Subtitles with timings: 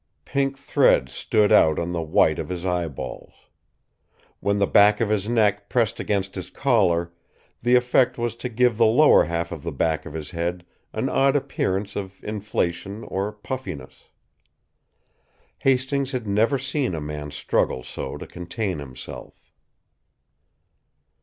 [0.25, 3.35] Pink threads stood out on the white of his eyeballs.
[4.39, 7.13] When the back of his neck pressed against his collar,
[7.61, 11.07] the effect was to give the lower half of the back of his head an
[11.07, 14.05] odd appearance of inflation or puffiness.
[15.59, 19.51] Hastings had never seen a man struggle so to contain himself.